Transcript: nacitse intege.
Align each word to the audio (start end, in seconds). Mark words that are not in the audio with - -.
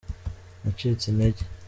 nacitse 0.63 1.05
intege. 1.11 1.41